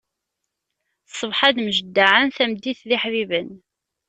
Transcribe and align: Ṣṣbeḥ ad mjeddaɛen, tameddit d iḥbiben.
Ṣṣbeḥ 1.11 1.39
ad 1.49 1.57
mjeddaɛen, 1.65 2.29
tameddit 2.35 2.81
d 2.89 2.91
iḥbiben. 2.95 3.49